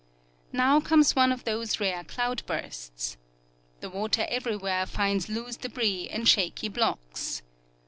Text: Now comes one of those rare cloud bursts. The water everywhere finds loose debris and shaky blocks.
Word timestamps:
Now 0.51 0.79
comes 0.79 1.15
one 1.15 1.31
of 1.31 1.43
those 1.43 1.79
rare 1.79 2.03
cloud 2.03 2.41
bursts. 2.47 3.17
The 3.81 3.89
water 3.91 4.25
everywhere 4.29 4.87
finds 4.87 5.29
loose 5.29 5.57
debris 5.57 6.07
and 6.09 6.27
shaky 6.27 6.69
blocks. 6.69 7.43